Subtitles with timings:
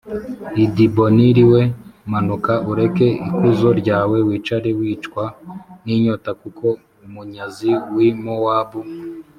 [0.63, 1.61] i Dibonil we
[2.11, 5.23] manuka ureke ikuzo ryawe wicare wicwa
[5.83, 6.65] n inyota kuko
[7.05, 8.79] umunyazi w i Mowabu